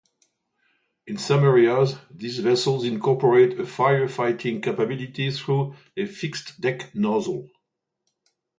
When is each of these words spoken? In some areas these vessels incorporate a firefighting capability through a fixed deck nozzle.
In 1.05 1.15
some 1.19 1.43
areas 1.43 1.95
these 2.09 2.39
vessels 2.39 2.85
incorporate 2.85 3.59
a 3.59 3.63
firefighting 3.65 4.63
capability 4.63 5.29
through 5.29 5.75
a 5.95 6.07
fixed 6.07 6.59
deck 6.59 6.95
nozzle. 6.95 7.47